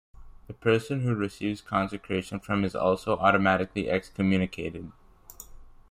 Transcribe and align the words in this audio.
The 0.47 0.55
person 0.55 1.01
who 1.01 1.13
receives 1.13 1.61
consecration 1.61 2.39
from 2.39 2.61
him 2.61 2.65
is 2.65 2.75
also 2.75 3.17
automatically 3.17 3.87
excommunicated. 3.87 4.91